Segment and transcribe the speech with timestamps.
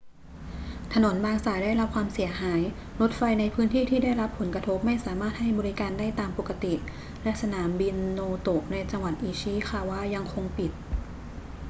[0.93, 2.61] ถนนบางสายได้รับความเสียหาย
[3.01, 6.73] รถไฟในพื้นที่ที่ได้รับผลกระทบไม่สามารถให้บริการได้ตามปกติ
[7.23, 10.71] และสนามบินโนโตะในจังหวัดอิชิคาวะยังคงปิด